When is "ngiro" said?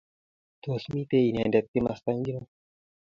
2.17-2.41